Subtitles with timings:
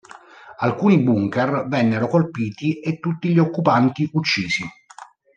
[0.61, 4.65] Alcuni bunker vennero colpiti e tutti gli occupanti uccisi.